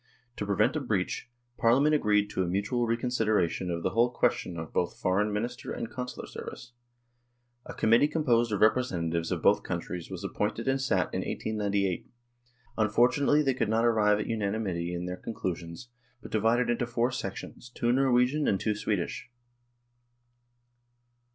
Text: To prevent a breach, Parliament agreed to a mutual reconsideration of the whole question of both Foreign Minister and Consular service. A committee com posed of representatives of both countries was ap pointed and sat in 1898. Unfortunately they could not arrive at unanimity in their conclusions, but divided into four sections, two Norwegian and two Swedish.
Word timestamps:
To 0.37 0.47
prevent 0.47 0.75
a 0.75 0.79
breach, 0.79 1.29
Parliament 1.59 1.93
agreed 1.93 2.31
to 2.31 2.41
a 2.41 2.47
mutual 2.47 2.87
reconsideration 2.87 3.69
of 3.69 3.83
the 3.83 3.91
whole 3.91 4.09
question 4.09 4.57
of 4.57 4.73
both 4.73 4.97
Foreign 4.99 5.31
Minister 5.31 5.71
and 5.71 5.91
Consular 5.91 6.25
service. 6.27 6.73
A 7.67 7.75
committee 7.75 8.07
com 8.07 8.23
posed 8.23 8.51
of 8.51 8.61
representatives 8.61 9.31
of 9.31 9.43
both 9.43 9.61
countries 9.61 10.09
was 10.09 10.25
ap 10.25 10.33
pointed 10.33 10.67
and 10.67 10.81
sat 10.81 11.13
in 11.13 11.19
1898. 11.19 12.09
Unfortunately 12.79 13.43
they 13.43 13.53
could 13.53 13.69
not 13.69 13.85
arrive 13.85 14.19
at 14.19 14.25
unanimity 14.25 14.91
in 14.91 15.05
their 15.05 15.17
conclusions, 15.17 15.89
but 16.19 16.31
divided 16.31 16.67
into 16.67 16.87
four 16.87 17.11
sections, 17.11 17.69
two 17.69 17.91
Norwegian 17.91 18.47
and 18.47 18.59
two 18.59 18.73
Swedish. 18.73 19.29